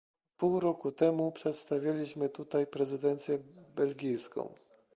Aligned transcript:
Pół 0.37 0.59
roku 0.59 0.91
temu 0.91 1.31
przedstawialiśmy 1.31 2.29
tutaj 2.29 2.67
prezydencję 2.67 3.37
belgijską 3.75 4.53